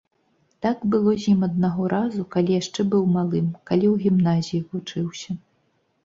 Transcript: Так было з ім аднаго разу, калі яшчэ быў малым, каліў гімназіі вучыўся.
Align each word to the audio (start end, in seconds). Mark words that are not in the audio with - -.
Так 0.65 0.77
было 0.93 1.11
з 1.25 1.33
ім 1.33 1.41
аднаго 1.47 1.83
разу, 1.93 2.21
калі 2.35 2.55
яшчэ 2.61 2.85
быў 2.93 3.03
малым, 3.17 3.51
каліў 3.73 3.93
гімназіі 4.05 4.63
вучыўся. 4.71 5.37